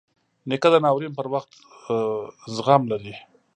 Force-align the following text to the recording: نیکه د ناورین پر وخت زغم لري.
نیکه 0.49 0.69
د 0.73 0.75
ناورین 0.83 1.13
پر 1.17 1.27
وخت 1.33 1.51
زغم 2.55 2.81
لري. 2.91 3.13